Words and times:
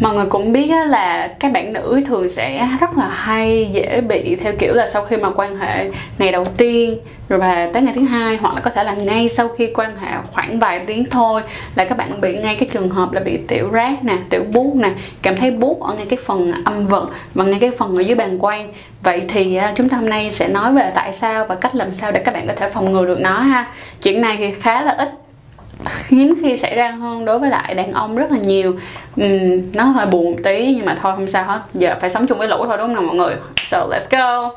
mọi 0.00 0.14
người 0.14 0.26
cũng 0.26 0.52
biết 0.52 0.70
là 0.86 1.28
các 1.40 1.52
bạn 1.52 1.72
nữ 1.72 2.02
thường 2.06 2.28
sẽ 2.28 2.68
rất 2.80 2.98
là 2.98 3.08
hay, 3.08 3.70
dễ 3.72 4.00
bị 4.00 4.36
theo 4.36 4.52
kiểu 4.58 4.74
là 4.74 4.86
sau 4.86 5.04
khi 5.04 5.16
mà 5.16 5.30
quan 5.30 5.56
hệ 5.56 5.90
ngày 6.18 6.32
đầu 6.32 6.44
tiên 6.44 6.98
rồi 7.28 7.38
và 7.38 7.70
tới 7.72 7.82
ngày 7.82 7.94
thứ 7.94 8.02
hai 8.02 8.36
hoặc 8.36 8.54
là 8.54 8.60
có 8.60 8.70
thể 8.70 8.84
là 8.84 8.94
ngay 8.94 9.28
sau 9.28 9.48
khi 9.48 9.72
quan 9.74 9.96
hệ 10.00 10.10
khoảng 10.32 10.58
vài 10.58 10.80
tiếng 10.86 11.04
thôi 11.10 11.42
là 11.74 11.84
các 11.84 11.98
bạn 11.98 12.20
bị 12.20 12.36
ngay 12.36 12.56
cái 12.56 12.68
trường 12.72 12.90
hợp 12.90 13.12
là 13.12 13.20
bị 13.20 13.38
tiểu 13.48 13.70
rác 13.70 14.04
nè, 14.04 14.16
tiểu 14.30 14.44
bút 14.52 14.74
nè, 14.76 14.90
cảm 15.22 15.36
thấy 15.36 15.50
bút 15.50 15.82
ở 15.82 15.94
ngay 15.94 16.06
cái 16.10 16.18
phần 16.24 16.52
âm 16.64 16.86
vật 16.86 17.08
và 17.34 17.44
ngay 17.44 17.60
cái 17.60 17.70
phần 17.78 17.96
ở 17.96 18.00
dưới 18.00 18.14
bàn 18.14 18.38
quang 18.38 18.72
vậy 19.02 19.22
thì 19.28 19.56
à, 19.56 19.72
chúng 19.76 19.88
ta 19.88 19.96
hôm 19.96 20.08
nay 20.08 20.30
sẽ 20.30 20.48
nói 20.48 20.72
về 20.72 20.92
tại 20.94 21.12
sao 21.12 21.46
và 21.48 21.54
cách 21.54 21.74
làm 21.74 21.94
sao 21.94 22.12
để 22.12 22.22
các 22.24 22.34
bạn 22.34 22.46
có 22.46 22.52
thể 22.56 22.70
phòng 22.70 22.92
ngừa 22.92 23.06
được 23.06 23.20
nó 23.20 23.38
ha. 23.38 23.66
Chuyện 24.02 24.20
này 24.20 24.36
thì 24.38 24.50
khá 24.60 24.82
là 24.82 24.92
ít 24.92 25.08
hiếm 26.08 26.34
khi 26.42 26.56
xảy 26.56 26.76
ra 26.76 26.90
hơn 26.90 27.24
đối 27.24 27.38
với 27.38 27.50
lại 27.50 27.74
đàn 27.74 27.92
ông 27.92 28.16
rất 28.16 28.30
là 28.30 28.38
nhiều. 28.38 28.76
Uhm, 29.20 29.72
nó 29.74 29.84
hơi 29.84 30.06
buồn 30.06 30.24
một 30.24 30.38
tí 30.44 30.74
nhưng 30.76 30.86
mà 30.86 30.96
thôi 31.02 31.12
không 31.16 31.28
sao 31.28 31.44
hết. 31.44 31.60
Giờ 31.74 31.96
phải 32.00 32.10
sống 32.10 32.26
chung 32.26 32.38
với 32.38 32.48
lũ 32.48 32.56
thôi 32.66 32.76
đúng 32.76 32.86
không 32.86 32.94
nào 32.94 33.02
mọi 33.02 33.16
người? 33.16 33.34
So 33.70 33.86
let's 33.90 34.06
go. 34.10 34.50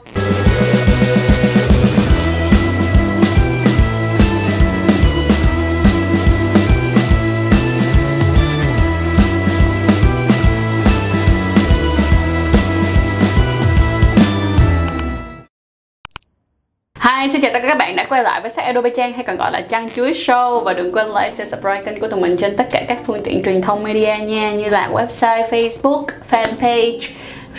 Chào 17.54 17.62
tất 17.62 17.68
cả 17.68 17.74
các 17.74 17.78
bạn 17.78 17.96
đã 17.96 18.04
quay 18.04 18.24
lại 18.24 18.42
với 18.42 18.52
sách 18.52 18.66
Adobe 18.66 18.90
Trang 18.90 19.14
hay 19.14 19.24
còn 19.24 19.38
gọi 19.38 19.52
là 19.52 19.62
Trang 19.62 19.90
Chuối 19.96 20.12
Show 20.12 20.64
và 20.64 20.74
đừng 20.74 20.92
quên 20.92 21.08
like, 21.08 21.32
share, 21.32 21.46
subscribe 21.46 21.82
kênh 21.86 22.00
của 22.00 22.08
tụi 22.08 22.22
mình 22.22 22.38
trên 22.38 22.58
tất 22.58 22.68
cả 22.72 22.82
các 22.88 22.98
phương 23.06 23.22
tiện 23.24 23.44
truyền 23.44 23.62
thông 23.62 23.84
media 23.84 24.16
nha 24.26 24.52
như 24.52 24.70
là 24.70 24.90
website, 24.94 25.50
Facebook, 25.50 26.06
fanpage, 26.32 27.00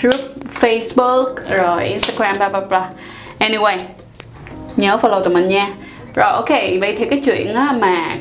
group 0.03 0.21
Facebook, 0.61 1.35
rồi 1.51 1.85
Instagram, 1.85 2.37
bla 2.39 2.49
bla 2.49 2.61
bla. 2.61 2.91
Anyway, 3.39 3.79
nhớ 4.77 4.99
follow 5.03 5.23
tụi 5.23 5.35
mình 5.35 5.49
nha. 5.49 5.69
Rồi 6.15 6.33
ok, 6.33 6.51
vậy 6.81 6.97
thì 6.99 7.05
cái 7.11 7.23
chuyện 7.25 7.55
mà 7.81 8.13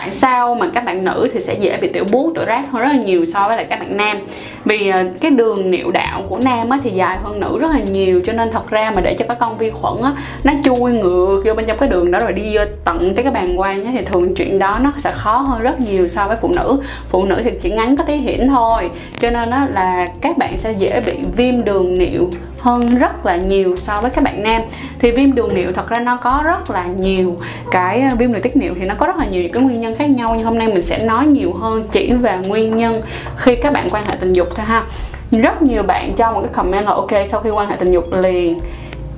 tại 0.00 0.10
sao 0.10 0.54
mà 0.54 0.66
các 0.74 0.84
bạn 0.84 1.04
nữ 1.04 1.28
thì 1.32 1.40
sẽ 1.40 1.54
dễ 1.54 1.78
bị 1.80 1.88
tiểu 1.88 2.04
bút 2.12 2.32
tiểu 2.34 2.44
rác 2.44 2.64
hơn 2.70 2.82
rất 2.82 2.88
là 2.88 3.02
nhiều 3.02 3.24
so 3.24 3.48
với 3.48 3.56
lại 3.56 3.66
các 3.70 3.80
bạn 3.80 3.96
nam. 3.96 4.18
Vì 4.64 4.88
ờ, 4.88 5.04
cái 5.20 5.30
đường 5.30 5.70
niệu 5.70 5.90
đạo 5.90 6.22
của 6.28 6.38
nam 6.44 6.70
á, 6.70 6.78
thì 6.82 6.90
dài 6.90 7.18
hơn 7.22 7.40
nữ 7.40 7.58
rất 7.60 7.70
là 7.70 7.78
nhiều 7.92 8.20
cho 8.26 8.32
nên 8.32 8.50
thật 8.52 8.70
ra 8.70 8.92
mà 8.94 9.00
để 9.00 9.14
cho 9.18 9.24
các 9.28 9.38
con 9.40 9.58
vi 9.58 9.70
khuẩn 9.70 10.02
á, 10.02 10.12
nó 10.44 10.52
chui 10.64 10.92
ngược 10.92 11.42
vô 11.44 11.54
bên 11.54 11.66
trong 11.66 11.78
cái 11.78 11.88
đường 11.88 12.10
đó 12.10 12.18
rồi 12.18 12.32
đi 12.32 12.56
vô 12.56 12.62
tận 12.84 13.14
tới 13.14 13.24
cái 13.24 13.32
bàng 13.32 13.56
quang 13.56 13.96
thì 13.96 14.04
thường 14.04 14.34
chuyện 14.34 14.58
đó 14.58 14.78
nó 14.82 14.92
sẽ 14.98 15.10
khó 15.14 15.36
hơn 15.36 15.62
rất 15.62 15.80
nhiều 15.80 16.06
so 16.06 16.26
với 16.26 16.36
phụ 16.40 16.48
nữ. 16.56 16.80
Phụ 17.08 17.24
nữ 17.24 17.40
thì 17.44 17.50
chỉ 17.62 17.70
ngắn 17.70 17.96
có 17.96 18.04
tí 18.04 18.16
hiển 18.16 18.48
thôi 18.48 18.90
cho 19.20 19.30
nên 19.30 19.50
á, 19.50 19.68
là 19.72 20.08
các 20.20 20.38
bạn 20.38 20.58
sẽ 20.58 20.72
dễ 20.72 21.00
bị 21.06 21.18
viêm 21.36 21.64
đường 21.64 21.98
niệu 21.98 22.30
hơn 22.60 22.98
rất 22.98 23.26
là 23.26 23.36
nhiều 23.36 23.76
so 23.76 24.00
với 24.00 24.10
các 24.10 24.24
bạn 24.24 24.42
nam. 24.42 24.62
Thì 24.98 25.10
viêm 25.10 25.34
đường 25.34 25.54
niệu 25.54 25.72
thật 25.72 25.88
ra 25.88 26.00
nó 26.00 26.16
có 26.16 26.42
rất 26.44 26.70
là 26.70 26.86
nhiều 26.86 27.36
cái 27.70 28.00
ờ, 28.00 28.16
viêm 28.16 28.32
nội 28.32 28.40
tiết 28.40 28.56
niệu 28.56 28.74
thì 28.80 28.86
nó 28.86 28.94
có 28.94 29.06
rất 29.06 29.16
là 29.16 29.26
nhiều 29.26 29.42
những 29.42 29.52
cái 29.52 29.62
nguyên 29.62 29.80
nhân 29.80 29.94
khác 29.98 30.10
nhau 30.10 30.34
nhưng 30.36 30.44
hôm 30.44 30.58
nay 30.58 30.68
mình 30.68 30.82
sẽ 30.82 30.98
nói 30.98 31.26
nhiều 31.26 31.52
hơn 31.52 31.82
chỉ 31.92 32.12
về 32.12 32.36
nguyên 32.46 32.76
nhân 32.76 33.02
khi 33.36 33.56
các 33.56 33.72
bạn 33.72 33.88
quan 33.90 34.04
hệ 34.06 34.16
tình 34.20 34.32
dục 34.32 34.48
thôi 34.56 34.66
ha. 34.66 34.82
Rất 35.30 35.62
nhiều 35.62 35.82
bạn 35.82 36.12
cho 36.16 36.32
một 36.32 36.40
cái 36.40 36.50
comment 36.52 36.84
là 36.84 36.92
ok 36.92 37.10
sau 37.26 37.40
khi 37.40 37.50
quan 37.50 37.68
hệ 37.68 37.76
tình 37.76 37.92
dục 37.92 38.04
liền 38.12 38.58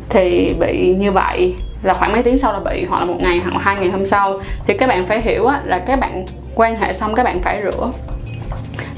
thì 0.09 0.55
bị 0.61 0.95
như 0.99 1.13
vậy 1.13 1.55
là 1.83 1.95
khoảng 1.95 2.13
mấy 2.13 2.23
tiếng 2.23 2.39
sau 2.39 2.53
là 2.53 2.61
bị 2.61 2.85
hoặc 2.85 2.99
là 2.99 3.05
một 3.05 3.17
ngày 3.21 3.39
hoặc 3.39 3.53
là 3.53 3.59
hai 3.63 3.77
ngày 3.77 3.89
hôm 3.89 4.07
sau. 4.07 4.41
Thì 4.67 4.75
các 4.77 4.89
bạn 4.89 5.07
phải 5.07 5.21
hiểu 5.21 5.47
á, 5.47 5.61
là 5.65 5.79
các 5.79 6.01
bạn 6.01 6.25
quan 6.55 6.77
hệ 6.77 6.93
xong 6.93 7.15
các 7.15 7.23
bạn 7.23 7.41
phải 7.41 7.63
rửa. 7.65 7.91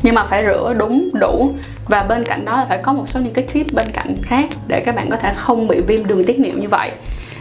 Nhưng 0.02 0.14
mà 0.14 0.24
phải 0.30 0.44
rửa 0.44 0.74
đúng 0.78 1.10
đủ 1.12 1.50
và 1.88 2.02
bên 2.02 2.24
cạnh 2.24 2.44
đó 2.44 2.56
là 2.56 2.66
phải 2.68 2.78
có 2.82 2.92
một 2.92 3.04
số 3.08 3.20
những 3.20 3.32
cái 3.32 3.44
tip 3.52 3.72
bên 3.72 3.86
cạnh 3.92 4.14
khác 4.22 4.48
để 4.68 4.82
các 4.86 4.96
bạn 4.96 5.10
có 5.10 5.16
thể 5.16 5.32
không 5.36 5.68
bị 5.68 5.80
viêm 5.80 6.06
đường 6.06 6.24
tiết 6.24 6.40
niệu 6.40 6.54
như 6.58 6.68
vậy. 6.68 6.90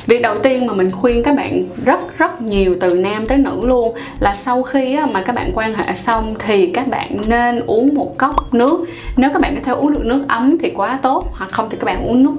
Việc 0.06 0.22
đầu 0.22 0.40
tiên 0.40 0.66
mà 0.66 0.74
mình 0.74 0.92
khuyên 0.92 1.24
các 1.24 1.36
bạn 1.36 1.64
rất 1.86 2.18
rất 2.18 2.42
nhiều 2.42 2.76
từ 2.82 2.94
nam 2.94 3.28
tới 3.28 3.38
nữ 3.38 3.66
luôn 3.66 3.96
là 4.20 4.36
sau 4.36 4.64
khi 4.64 5.00
mà 5.12 5.22
các 5.22 5.36
bạn 5.36 5.52
quan 5.54 5.76
hệ 5.76 5.96
xong 5.96 6.36
thì 6.40 6.72
các 6.72 6.88
bạn 6.88 7.22
nên 7.28 7.60
uống 7.66 7.96
một 7.96 8.18
cốc 8.18 8.54
nước. 8.54 8.86
Nếu 9.18 9.30
các 9.34 9.42
bạn 9.42 9.56
có 9.56 9.62
thể 9.64 9.72
uống 9.72 9.94
được 9.94 10.06
nước 10.06 10.26
ấm 10.28 10.58
thì 10.62 10.72
quá 10.76 11.00
tốt, 11.02 11.28
hoặc 11.32 11.52
không 11.52 11.70
thì 11.70 11.78
các 11.80 11.86
bạn 11.86 12.08
uống 12.08 12.24
nước 12.24 12.36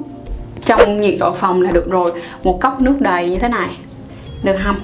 trong 0.64 1.00
nhiệt 1.00 1.14
độ 1.20 1.32
phòng 1.32 1.62
là 1.62 1.70
được 1.70 1.90
rồi. 1.90 2.10
Một 2.42 2.60
cốc 2.60 2.80
nước 2.80 3.00
đầy 3.00 3.30
như 3.30 3.38
thế 3.38 3.48
này. 3.48 3.68
Được 4.42 4.56
không? 4.64 4.76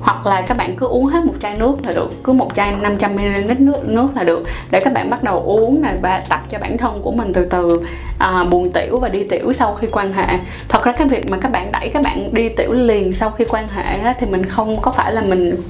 Hoặc 0.00 0.26
là 0.26 0.42
các 0.42 0.56
bạn 0.56 0.76
cứ 0.76 0.86
uống 0.86 1.06
hết 1.06 1.24
một 1.24 1.34
chai 1.40 1.56
nước 1.58 1.76
là 1.84 1.92
được 1.92 2.10
cứ 2.24 2.32
một 2.32 2.54
chai 2.54 2.72
500 2.72 3.12
ml 3.14 3.52
nước 3.58 3.84
nước 3.84 4.08
là 4.16 4.24
được. 4.24 4.42
Để 4.70 4.80
các 4.80 4.92
bạn 4.92 5.10
bắt 5.10 5.22
đầu 5.22 5.42
uống 5.46 5.82
này 5.82 5.94
và 6.02 6.22
tập 6.28 6.40
cho 6.50 6.58
bản 6.58 6.78
thân 6.78 7.00
của 7.02 7.10
mình 7.10 7.32
từ 7.32 7.44
từ 7.44 7.82
à, 8.18 8.44
buồn 8.44 8.72
tiểu 8.72 8.98
và 8.98 9.08
đi 9.08 9.24
tiểu 9.24 9.52
sau 9.52 9.74
khi 9.74 9.86
quan 9.92 10.12
hệ. 10.12 10.38
Thật 10.68 10.84
ra 10.84 10.92
cái 10.92 11.08
việc 11.08 11.30
mà 11.30 11.38
các 11.40 11.52
bạn 11.52 11.72
đẩy 11.72 11.88
các 11.88 12.02
bạn 12.02 12.34
đi 12.34 12.48
tiểu 12.48 12.72
liền 12.72 13.12
sau 13.12 13.30
khi 13.30 13.44
quan 13.44 13.68
hệ 13.68 13.82
á, 13.82 14.14
thì 14.18 14.26
mình 14.26 14.46
không 14.46 14.80
có 14.80 14.90
phải 14.90 15.12
là 15.12 15.22
mình 15.22 15.62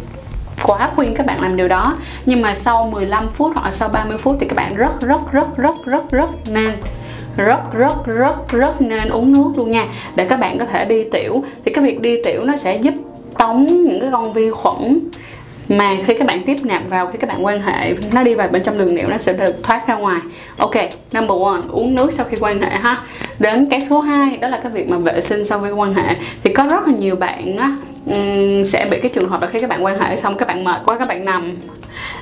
quá 0.63 0.91
khuyên 0.97 1.15
các 1.15 1.27
bạn 1.27 1.41
làm 1.41 1.57
điều 1.57 1.69
đó. 1.69 1.97
Nhưng 2.27 2.43
mà 2.43 2.55
sau 2.55 2.87
15 2.87 3.29
phút 3.29 3.53
hoặc 3.57 3.75
sau 3.75 3.89
30 3.89 4.19
phút 4.19 4.37
thì 4.41 4.49
các 4.49 4.57
bạn 4.57 4.77
rất 4.77 5.01
rất 5.01 5.33
rất 5.33 5.57
rất 5.57 5.75
rất 5.87 6.11
rất 6.11 6.31
nên 6.47 6.71
rất 7.37 7.73
rất 7.73 8.07
rất 8.07 8.49
rất 8.49 8.83
nên 8.83 9.09
uống 9.09 9.33
nước 9.33 9.53
luôn 9.57 9.71
nha. 9.71 9.87
Để 10.15 10.27
các 10.27 10.41
bạn 10.41 10.59
có 10.59 10.65
thể 10.65 10.85
đi 10.85 11.05
tiểu. 11.05 11.43
Thì 11.65 11.73
cái 11.73 11.85
việc 11.85 12.01
đi 12.01 12.23
tiểu 12.25 12.45
nó 12.45 12.57
sẽ 12.57 12.77
giúp 12.77 12.95
tống 13.41 13.67
những 13.67 14.01
cái 14.01 14.11
con 14.13 14.33
vi 14.33 14.51
khuẩn 14.51 15.01
mà 15.69 15.97
khi 16.07 16.15
các 16.15 16.27
bạn 16.27 16.43
tiếp 16.47 16.57
nạp 16.63 16.83
vào 16.89 17.07
khi 17.07 17.19
các 17.19 17.29
bạn 17.29 17.45
quan 17.45 17.63
hệ 17.63 17.95
nó 18.13 18.23
đi 18.23 18.35
vào 18.35 18.49
bên 18.49 18.63
trong 18.63 18.79
đường 18.79 18.95
niệu 18.95 19.09
nó 19.09 19.19
sẽ 19.19 19.33
được 19.33 19.63
thoát 19.63 19.89
ra 19.89 19.95
ngoài. 19.95 20.21
Ok 20.57 20.75
number 21.13 21.37
one 21.45 21.61
uống 21.71 21.95
nước 21.95 22.13
sau 22.13 22.27
khi 22.31 22.37
quan 22.41 22.61
hệ 22.61 22.71
ha. 22.71 23.03
Đến 23.39 23.67
cái 23.71 23.81
số 23.91 24.01
2 24.01 24.37
đó 24.37 24.49
là 24.49 24.61
cái 24.63 24.73
việc 24.73 24.89
mà 24.89 24.99
vệ 24.99 25.21
sinh 25.21 25.45
sau 25.45 25.61
khi 25.61 25.71
quan 25.71 25.95
hệ. 25.95 26.17
Thì 26.45 26.53
có 26.53 26.65
rất 26.71 26.87
là 26.87 26.93
nhiều 26.99 27.17
bạn 27.17 27.57
á 27.57 27.77
um, 28.07 28.63
sẽ 28.65 28.87
bị 28.91 29.01
cái 29.01 29.11
trường 29.15 29.29
hợp 29.29 29.43
là 29.43 29.49
khi 29.49 29.61
các 29.61 29.71
bạn 29.71 29.85
quan 29.85 30.01
hệ 30.01 30.17
xong 30.17 30.37
các 30.37 30.49
bạn 30.49 30.65
mệt 30.65 30.81
quá 30.85 30.99
các 30.99 31.09
bạn 31.09 31.25
nằm 31.25 31.53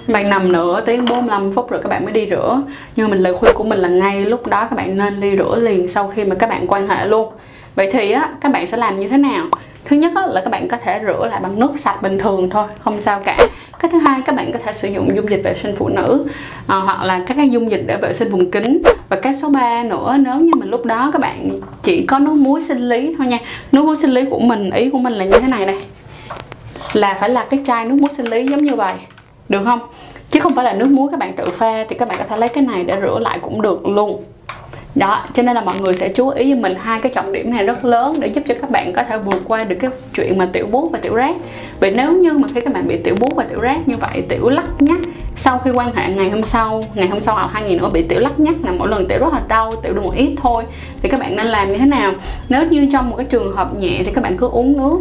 bạn 0.06 0.30
nằm 0.30 0.52
nửa 0.52 0.80
tiếng 0.80 1.04
45 1.04 1.52
phút 1.52 1.70
rồi 1.70 1.80
các 1.82 1.88
bạn 1.88 2.04
mới 2.04 2.12
đi 2.12 2.26
rửa. 2.30 2.60
Nhưng 2.96 3.08
mà 3.08 3.14
mình 3.14 3.22
lời 3.22 3.34
khuyên 3.34 3.54
của 3.54 3.64
mình 3.64 3.78
là 3.78 3.88
ngay 3.88 4.24
lúc 4.24 4.46
đó 4.46 4.66
các 4.70 4.76
bạn 4.76 4.96
nên 4.96 5.20
đi 5.20 5.36
rửa 5.36 5.56
liền 5.60 5.88
sau 5.88 6.08
khi 6.08 6.24
mà 6.24 6.34
các 6.34 6.50
bạn 6.50 6.66
quan 6.66 6.88
hệ 6.88 7.06
luôn. 7.06 7.32
Vậy 7.74 7.90
thì 7.92 8.10
á 8.10 8.28
các 8.40 8.52
bạn 8.52 8.66
sẽ 8.66 8.76
làm 8.76 9.00
như 9.00 9.08
thế 9.08 9.16
nào? 9.16 9.46
Thứ 9.88 9.96
nhất 9.96 10.12
là 10.28 10.40
các 10.40 10.50
bạn 10.50 10.68
có 10.68 10.76
thể 10.76 11.00
rửa 11.06 11.28
lại 11.30 11.40
bằng 11.40 11.58
nước 11.58 11.78
sạch 11.78 12.02
bình 12.02 12.18
thường 12.18 12.50
thôi 12.50 12.66
không 12.78 13.00
sao 13.00 13.20
cả. 13.24 13.46
Cái 13.78 13.90
thứ 13.90 13.98
hai 13.98 14.20
các 14.26 14.36
bạn 14.36 14.52
có 14.52 14.58
thể 14.64 14.72
sử 14.72 14.88
dụng 14.88 15.16
dung 15.16 15.30
dịch 15.30 15.40
vệ 15.44 15.54
sinh 15.62 15.74
phụ 15.76 15.88
nữ 15.88 16.24
à, 16.66 16.76
hoặc 16.76 17.02
là 17.02 17.24
các 17.26 17.34
cái 17.36 17.50
dung 17.50 17.70
dịch 17.70 17.84
để 17.86 17.96
vệ 17.96 18.14
sinh 18.14 18.30
vùng 18.30 18.50
kính. 18.50 18.82
Và 19.08 19.16
cái 19.16 19.34
số 19.34 19.50
3 19.50 19.82
nữa 19.82 20.16
nếu 20.20 20.34
như 20.34 20.50
mà 20.60 20.66
lúc 20.66 20.84
đó 20.84 21.10
các 21.12 21.18
bạn 21.18 21.50
chỉ 21.82 22.06
có 22.06 22.18
nước 22.18 22.32
muối 22.32 22.60
sinh 22.60 22.88
lý 22.88 23.14
thôi 23.18 23.26
nha 23.26 23.38
nước 23.72 23.84
muối 23.84 23.96
sinh 23.96 24.10
lý 24.10 24.24
của 24.30 24.38
mình 24.38 24.70
ý 24.70 24.90
của 24.90 24.98
mình 24.98 25.12
là 25.12 25.24
như 25.24 25.38
thế 25.40 25.48
này 25.48 25.66
đây 25.66 25.76
là 26.92 27.16
phải 27.20 27.28
là 27.28 27.46
cái 27.50 27.60
chai 27.66 27.84
nước 27.84 27.94
muối 27.94 28.10
sinh 28.16 28.26
lý 28.26 28.46
giống 28.46 28.64
như 28.64 28.74
vậy 28.74 28.92
được 29.48 29.64
không? 29.64 29.80
Chứ 30.30 30.40
không 30.40 30.54
phải 30.54 30.64
là 30.64 30.72
nước 30.72 30.90
muối 30.90 31.08
các 31.10 31.20
bạn 31.20 31.32
tự 31.36 31.50
pha 31.50 31.84
thì 31.88 31.96
các 31.98 32.08
bạn 32.08 32.18
có 32.18 32.24
thể 32.28 32.36
lấy 32.36 32.48
cái 32.48 32.64
này 32.64 32.84
để 32.84 32.98
rửa 33.02 33.18
lại 33.18 33.38
cũng 33.42 33.62
được 33.62 33.86
luôn 33.86 34.24
đó, 34.94 35.24
cho 35.34 35.42
nên 35.42 35.54
là 35.54 35.60
mọi 35.62 35.80
người 35.80 35.94
sẽ 35.94 36.08
chú 36.08 36.28
ý 36.28 36.52
với 36.52 36.60
mình 36.60 36.72
hai 36.80 37.00
cái 37.00 37.12
trọng 37.14 37.32
điểm 37.32 37.50
này 37.50 37.64
rất 37.64 37.84
lớn 37.84 38.14
để 38.20 38.28
giúp 38.28 38.44
cho 38.48 38.54
các 38.60 38.70
bạn 38.70 38.92
có 38.92 39.02
thể 39.02 39.18
vượt 39.18 39.42
qua 39.48 39.64
được 39.64 39.76
cái 39.80 39.90
chuyện 40.14 40.38
mà 40.38 40.48
tiểu 40.52 40.66
bút 40.66 40.90
và 40.92 40.98
tiểu 40.98 41.14
rác. 41.14 41.36
Vì 41.80 41.90
nếu 41.90 42.12
như 42.12 42.32
mà 42.32 42.48
khi 42.54 42.60
các 42.60 42.74
bạn 42.74 42.88
bị 42.88 42.96
tiểu 42.96 43.14
bút 43.20 43.36
và 43.36 43.44
tiểu 43.44 43.60
rác 43.60 43.88
như 43.88 43.94
vậy, 44.00 44.22
tiểu 44.28 44.48
lắc 44.48 44.66
nhắc, 44.78 44.98
sau 45.36 45.58
khi 45.58 45.70
quan 45.70 45.94
hệ 45.94 46.08
ngày 46.08 46.30
hôm 46.30 46.42
sau, 46.42 46.82
ngày 46.94 47.08
hôm 47.08 47.20
sau 47.20 47.34
hoặc 47.34 47.50
hai 47.52 47.62
ngày 47.62 47.78
nữa 47.78 47.90
bị 47.92 48.02
tiểu 48.02 48.20
lắc 48.20 48.40
nhắc 48.40 48.54
là 48.64 48.72
mỗi 48.72 48.88
lần 48.88 49.08
tiểu 49.08 49.18
rất 49.18 49.32
là 49.32 49.40
đau, 49.48 49.72
tiểu 49.82 49.94
được 49.94 50.04
một 50.04 50.14
ít 50.16 50.34
thôi, 50.42 50.64
thì 51.02 51.08
các 51.08 51.20
bạn 51.20 51.36
nên 51.36 51.46
làm 51.46 51.70
như 51.70 51.78
thế 51.78 51.86
nào? 51.86 52.12
Nếu 52.48 52.62
như 52.70 52.88
trong 52.92 53.10
một 53.10 53.16
cái 53.16 53.26
trường 53.26 53.56
hợp 53.56 53.76
nhẹ 53.78 54.02
thì 54.04 54.12
các 54.14 54.24
bạn 54.24 54.36
cứ 54.36 54.48
uống 54.48 54.78
nước 54.78 55.00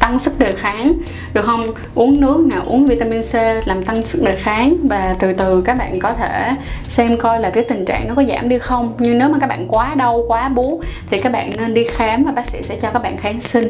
tăng 0.00 0.18
sức 0.18 0.38
đề 0.38 0.54
kháng, 0.56 0.92
được 1.34 1.44
không? 1.44 1.66
Uống 1.94 2.20
nước 2.20 2.46
nào 2.50 2.62
uống 2.66 2.86
vitamin 2.86 3.22
C 3.22 3.34
làm 3.66 3.82
tăng 3.82 4.06
sức 4.06 4.22
đề 4.24 4.36
kháng 4.36 4.76
và 4.82 5.16
từ 5.18 5.32
từ 5.32 5.60
các 5.60 5.78
bạn 5.78 5.98
có 5.98 6.12
thể 6.12 6.50
xem 6.88 7.16
coi 7.16 7.40
là 7.40 7.50
cái 7.50 7.64
tình 7.64 7.84
trạng 7.84 8.08
nó 8.08 8.14
có 8.14 8.24
giảm 8.24 8.48
đi 8.48 8.58
không. 8.58 8.92
Nhưng 8.98 9.18
nếu 9.18 9.28
mà 9.28 9.38
các 9.40 9.46
bạn 9.46 9.66
quá 9.68 9.94
đau, 9.94 10.24
quá 10.28 10.48
bú 10.48 10.80
thì 11.10 11.18
các 11.18 11.32
bạn 11.32 11.52
nên 11.56 11.74
đi 11.74 11.84
khám 11.84 12.24
và 12.24 12.32
bác 12.32 12.46
sĩ 12.46 12.62
sẽ 12.62 12.76
cho 12.82 12.90
các 12.90 13.02
bạn 13.02 13.16
kháng 13.16 13.40
sinh. 13.40 13.68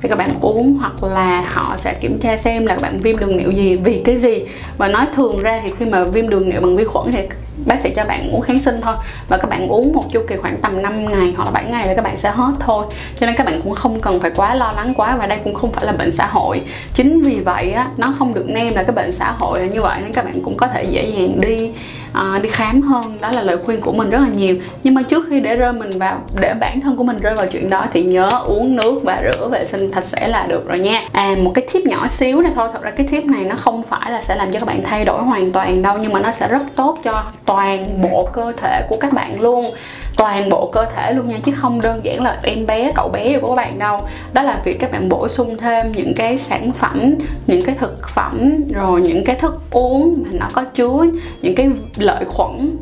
Thì 0.00 0.08
các 0.08 0.18
bạn 0.18 0.30
uống 0.40 0.74
hoặc 0.74 1.04
là 1.04 1.44
họ 1.46 1.74
sẽ 1.78 1.94
kiểm 2.00 2.18
tra 2.20 2.36
xem 2.36 2.66
là 2.66 2.74
các 2.74 2.82
bạn 2.82 3.00
viêm 3.00 3.18
đường 3.18 3.36
niệu 3.36 3.50
gì, 3.50 3.76
vì 3.76 4.02
cái 4.04 4.16
gì? 4.16 4.44
Và 4.78 4.88
nói 4.88 5.06
thường 5.16 5.42
ra 5.42 5.60
thì 5.64 5.72
khi 5.78 5.86
mà 5.86 6.04
viêm 6.04 6.28
đường 6.28 6.48
niệu 6.48 6.60
bằng 6.60 6.76
vi 6.76 6.84
khuẩn 6.84 7.12
thì 7.12 7.18
bác 7.66 7.80
sĩ 7.80 7.90
cho 7.96 8.04
bạn 8.04 8.30
uống 8.32 8.40
kháng 8.40 8.62
sinh 8.62 8.80
thôi. 8.80 8.94
Và 9.28 9.38
các 9.38 9.50
bạn 9.50 9.68
uống 9.68 9.92
một 9.92 10.12
chu 10.12 10.20
kỳ 10.28 10.36
khoảng 10.36 10.56
tầm 10.56 10.82
5 10.82 11.04
ngày 11.04 11.34
hoặc 11.36 11.44
là 11.44 11.50
7 11.50 11.64
ngày 11.64 11.86
là 11.86 11.94
các 11.94 12.04
bạn 12.04 12.16
sẽ 12.16 12.30
hết 12.30 12.52
thôi. 12.60 12.86
Cho 13.20 13.26
nên 13.26 13.36
các 13.36 13.46
bạn 13.46 13.60
cũng 13.62 13.74
không 13.74 14.00
cần 14.00 14.20
phải 14.20 14.30
quá 14.30 14.54
lo 14.54 14.72
lắng 14.76 14.94
quá 14.96 15.16
và 15.16 15.26
đây 15.26 15.38
cũng 15.44 15.54
không 15.54 15.72
phải 15.72 15.86
là 15.86 15.92
bệnh 15.92 16.12
xã 16.12 16.26
hội. 16.26 16.62
Chính 16.94 17.22
vì 17.22 17.40
vậy 17.40 17.72
á, 17.72 17.88
nó 17.96 18.14
không 18.18 18.34
được 18.34 18.46
nem 18.48 18.74
là 18.74 18.82
cái 18.82 18.92
bệnh 18.92 19.12
xã 19.12 19.32
hội 19.32 19.60
là 19.60 19.66
như 19.66 19.82
vậy 19.82 20.00
nên 20.02 20.12
các 20.12 20.24
bạn 20.24 20.40
cũng 20.42 20.56
có 20.56 20.66
thể 20.66 20.84
dễ 20.84 21.04
dàng 21.04 21.40
đi. 21.40 21.72
Ờ, 22.12 22.38
đi 22.42 22.48
khám 22.48 22.82
hơn, 22.82 23.18
đó 23.20 23.30
là 23.32 23.42
lời 23.42 23.56
khuyên 23.64 23.80
của 23.80 23.92
mình 23.92 24.10
rất 24.10 24.18
là 24.18 24.28
nhiều. 24.36 24.56
Nhưng 24.82 24.94
mà 24.94 25.02
trước 25.02 25.26
khi 25.30 25.40
để 25.40 25.56
rơi 25.56 25.72
mình 25.72 25.90
vào, 25.98 26.18
để 26.40 26.54
bản 26.60 26.80
thân 26.80 26.96
của 26.96 27.04
mình 27.04 27.18
rơi 27.18 27.34
vào 27.34 27.46
chuyện 27.46 27.70
đó 27.70 27.86
thì 27.92 28.02
nhớ 28.02 28.28
uống 28.44 28.76
nước 28.76 29.02
và 29.02 29.22
rửa 29.24 29.48
vệ 29.48 29.64
sinh 29.64 29.92
sạch 29.92 30.04
sẽ 30.04 30.28
là 30.28 30.46
được 30.46 30.68
rồi 30.68 30.78
nha. 30.78 31.02
À 31.12 31.34
một 31.42 31.50
cái 31.54 31.66
tip 31.72 31.86
nhỏ 31.86 32.08
xíu 32.08 32.40
này 32.40 32.52
thôi, 32.54 32.68
thật 32.72 32.82
ra 32.82 32.90
cái 32.90 33.06
tip 33.10 33.24
này 33.24 33.44
nó 33.44 33.54
không 33.56 33.82
phải 33.82 34.10
là 34.10 34.22
sẽ 34.22 34.36
làm 34.36 34.52
cho 34.52 34.58
các 34.58 34.66
bạn 34.66 34.82
thay 34.84 35.04
đổi 35.04 35.22
hoàn 35.22 35.52
toàn 35.52 35.82
đâu, 35.82 35.98
nhưng 36.02 36.12
mà 36.12 36.20
nó 36.20 36.32
sẽ 36.32 36.48
rất 36.48 36.62
tốt 36.76 36.98
cho 37.02 37.24
toàn 37.46 38.02
bộ 38.02 38.28
cơ 38.32 38.52
thể 38.56 38.82
của 38.88 38.96
các 39.00 39.12
bạn 39.12 39.40
luôn. 39.40 39.74
Toàn 40.16 40.48
bộ 40.48 40.70
cơ 40.72 40.86
thể 40.96 41.12
luôn 41.12 41.28
nha, 41.28 41.36
chứ 41.44 41.52
không 41.56 41.80
đơn 41.80 42.00
giản 42.04 42.22
là 42.22 42.38
em 42.42 42.66
bé, 42.66 42.92
cậu 42.94 43.08
bé 43.08 43.38
của 43.38 43.48
các 43.48 43.54
bạn 43.54 43.78
đâu. 43.78 44.00
Đó 44.32 44.42
là 44.42 44.60
việc 44.64 44.80
các 44.80 44.92
bạn 44.92 45.08
bổ 45.08 45.28
sung 45.28 45.56
thêm 45.56 45.92
những 45.92 46.14
cái 46.16 46.38
sản 46.38 46.72
phẩm, 46.72 47.14
những 47.46 47.62
cái 47.62 47.74
thực 47.80 48.08
phẩm, 48.08 48.54
rồi 48.74 49.00
những 49.00 49.24
cái 49.24 49.36
thức 49.36 49.60
uống 49.70 50.22
mà 50.22 50.28
nó 50.32 50.46
có 50.52 50.64
chứa 50.74 51.04
những 51.42 51.54
cái 51.54 51.70
lợi 52.02 52.24
khuẩn 52.24 52.76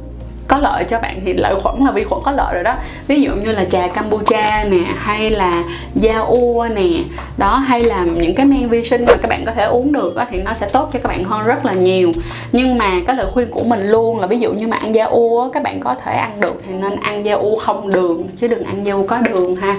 có 0.48 0.58
lợi 0.60 0.84
cho 0.84 0.98
bạn 0.98 1.20
thì 1.24 1.32
lợi 1.32 1.54
khuẩn 1.62 1.74
là 1.84 1.90
vi 1.90 2.02
khuẩn 2.02 2.20
có 2.24 2.30
lợi 2.30 2.54
rồi 2.54 2.64
đó. 2.64 2.74
Ví 3.06 3.22
dụ 3.22 3.32
như 3.34 3.52
là 3.52 3.64
trà 3.64 3.86
kombucha 3.86 4.64
nè 4.64 4.78
hay 4.96 5.30
là 5.30 5.64
da 5.94 6.18
ua 6.18 6.68
nè 6.74 6.88
đó 7.36 7.56
hay 7.56 7.80
là 7.80 8.04
những 8.04 8.34
cái 8.34 8.46
men 8.46 8.68
vi 8.68 8.84
sinh 8.84 9.04
mà 9.04 9.12
các 9.22 9.28
bạn 9.28 9.44
có 9.46 9.52
thể 9.52 9.64
uống 9.64 9.92
được 9.92 10.16
đó, 10.16 10.24
thì 10.30 10.42
nó 10.42 10.52
sẽ 10.52 10.68
tốt 10.72 10.90
cho 10.92 10.98
các 11.02 11.08
bạn 11.08 11.24
hơn 11.24 11.46
rất 11.46 11.64
là 11.64 11.72
nhiều. 11.72 12.12
Nhưng 12.52 12.78
mà 12.78 12.90
cái 13.06 13.16
lời 13.16 13.26
khuyên 13.32 13.50
của 13.50 13.64
mình 13.64 13.88
luôn 13.88 14.20
là 14.20 14.26
ví 14.26 14.38
dụ 14.38 14.52
như 14.52 14.66
mà 14.66 14.76
ăn 14.76 14.94
da 14.94 15.04
ua 15.04 15.50
các 15.50 15.62
bạn 15.62 15.80
có 15.80 15.94
thể 16.04 16.12
ăn 16.12 16.40
được 16.40 16.62
thì 16.66 16.74
nên 16.74 17.00
ăn 17.00 17.24
da 17.24 17.34
u 17.34 17.56
không 17.56 17.90
đường 17.90 18.28
chứ 18.36 18.48
đừng 18.48 18.64
ăn 18.64 18.86
da 18.86 18.92
u 18.92 19.06
có 19.06 19.18
đường 19.18 19.56
ha. 19.56 19.76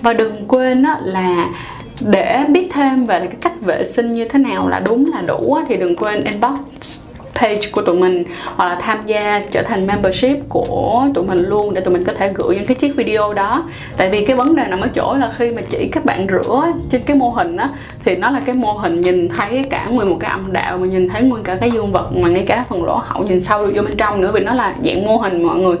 Và 0.00 0.12
đừng 0.12 0.44
quên 0.48 0.82
đó 0.82 0.96
là 1.02 1.48
để 2.00 2.44
biết 2.48 2.68
thêm 2.72 3.06
về 3.06 3.18
cái 3.18 3.36
cách 3.40 3.60
vệ 3.60 3.84
sinh 3.84 4.14
như 4.14 4.28
thế 4.28 4.38
nào 4.38 4.68
là 4.68 4.80
đúng 4.80 5.10
là 5.14 5.20
đủ 5.20 5.58
thì 5.68 5.76
đừng 5.76 5.96
quên 5.96 6.24
inbox 6.24 7.01
page 7.42 7.68
của 7.72 7.82
tụi 7.82 7.96
mình 7.96 8.24
hoặc 8.56 8.68
là 8.68 8.74
tham 8.80 8.98
gia 9.06 9.42
trở 9.50 9.62
thành 9.62 9.86
membership 9.86 10.36
của 10.48 11.04
tụi 11.14 11.24
mình 11.24 11.42
luôn 11.48 11.74
để 11.74 11.80
tụi 11.80 11.94
mình 11.94 12.04
có 12.04 12.12
thể 12.12 12.32
gửi 12.34 12.56
những 12.56 12.66
cái 12.66 12.74
chiếc 12.74 12.96
video 12.96 13.32
đó. 13.32 13.64
Tại 13.96 14.10
vì 14.10 14.24
cái 14.24 14.36
vấn 14.36 14.56
đề 14.56 14.64
nằm 14.68 14.80
ở 14.80 14.88
chỗ 14.94 15.14
là 15.14 15.32
khi 15.38 15.50
mà 15.50 15.62
chỉ 15.68 15.88
các 15.92 16.04
bạn 16.04 16.26
rửa 16.30 16.72
trên 16.90 17.02
cái 17.02 17.16
mô 17.16 17.30
hình 17.30 17.56
á, 17.56 17.68
thì 18.04 18.16
nó 18.16 18.30
là 18.30 18.40
cái 18.46 18.54
mô 18.54 18.72
hình 18.72 19.00
nhìn 19.00 19.28
thấy 19.28 19.64
cả 19.70 19.86
nguyên 19.90 20.10
một 20.10 20.16
cái 20.20 20.30
âm 20.30 20.52
đạo, 20.52 20.78
mà 20.78 20.86
nhìn 20.86 21.08
thấy 21.08 21.22
nguyên 21.22 21.42
cả 21.42 21.54
cái 21.54 21.70
dương 21.70 21.92
vật, 21.92 22.16
mà 22.16 22.28
ngay 22.28 22.44
cả 22.46 22.64
phần 22.68 22.84
lỗ 22.84 23.02
hậu 23.04 23.22
nhìn 23.22 23.44
sâu 23.44 23.66
được 23.66 23.72
vô 23.74 23.82
bên 23.82 23.96
trong 23.96 24.20
nữa, 24.20 24.30
vì 24.34 24.40
nó 24.40 24.54
là 24.54 24.74
dạng 24.84 25.06
mô 25.06 25.16
hình 25.16 25.42
mọi 25.42 25.58
người 25.58 25.76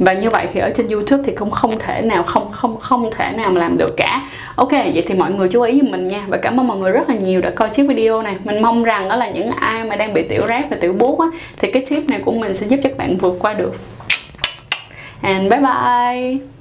và 0.00 0.12
như 0.12 0.30
vậy 0.30 0.46
thì 0.52 0.60
ở 0.60 0.70
trên 0.76 0.88
YouTube 0.88 1.22
thì 1.26 1.32
cũng 1.32 1.50
không 1.50 1.78
thể 1.78 2.02
nào, 2.02 2.22
không 2.22 2.50
không 2.50 2.76
không 2.80 3.10
thể 3.16 3.32
nào 3.36 3.50
mà 3.50 3.60
làm 3.60 3.78
được 3.78 3.94
cả. 3.96 4.22
Ok, 4.56 4.70
vậy 4.70 5.04
thì 5.06 5.14
mọi 5.14 5.32
người 5.32 5.48
chú 5.48 5.62
ý 5.62 5.80
giùm 5.80 5.90
mình 5.90 6.08
nha. 6.08 6.24
Và 6.28 6.36
cảm 6.36 6.60
ơn 6.60 6.66
mọi 6.66 6.78
người 6.78 6.92
rất 6.92 7.08
là 7.08 7.14
nhiều 7.14 7.40
đã 7.40 7.50
coi 7.50 7.68
chiếc 7.68 7.88
video 7.88 8.22
này. 8.22 8.36
Mình 8.44 8.62
mong 8.62 8.84
rằng 8.84 9.08
đó 9.08 9.16
là 9.16 9.30
những 9.30 9.50
ai 9.50 9.84
mà 9.84 9.96
đang 9.96 10.14
bị 10.14 10.28
tiểu 10.28 10.46
rác 10.46 10.66
và 10.70 10.76
tiểu 10.80 10.92
bút 10.92 11.20
á, 11.20 11.26
thì 11.58 11.70
cái 11.72 11.84
tip 11.88 12.08
này 12.08 12.20
của 12.24 12.32
mình 12.32 12.56
sẽ 12.56 12.66
giúp 12.66 12.80
cho 12.82 12.88
các 12.88 12.98
bạn 12.98 13.16
vượt 13.16 13.36
qua 13.40 13.52
được. 13.54 13.74
And 15.22 15.50
bye 15.50 15.60
bye! 15.60 16.59